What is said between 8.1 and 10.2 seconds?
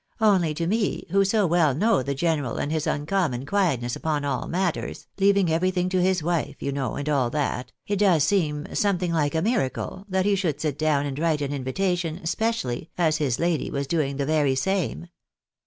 seem something like a miracle,